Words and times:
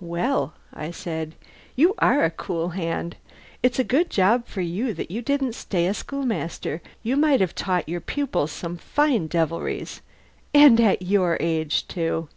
"Well!" 0.00 0.54
I 0.72 0.90
said. 0.90 1.34
"You 1.76 1.94
are 1.98 2.24
a 2.24 2.30
cool 2.30 2.70
hand! 2.70 3.16
It's 3.62 3.78
a 3.78 3.84
good 3.84 4.08
job 4.08 4.46
for 4.46 4.62
you 4.62 4.94
that 4.94 5.10
you 5.10 5.20
didn't 5.20 5.52
stay 5.54 5.86
a 5.86 5.92
schoolmaster. 5.92 6.80
You 7.02 7.18
might 7.18 7.42
have 7.42 7.54
taught 7.54 7.86
your 7.86 8.00
pupils 8.00 8.50
some 8.50 8.78
fine 8.78 9.26
deviltries! 9.26 10.00
And 10.54 10.80
at 10.80 11.02
your 11.02 11.36
age, 11.38 11.86
too!" 11.86 12.30